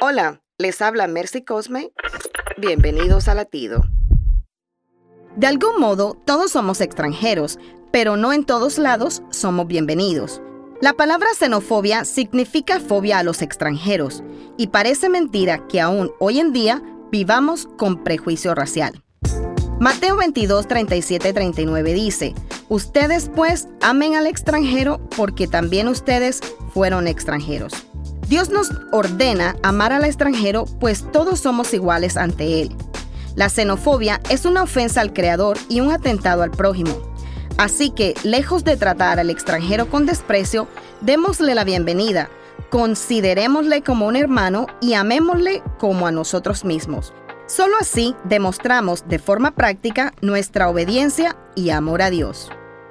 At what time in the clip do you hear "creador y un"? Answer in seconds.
35.14-35.90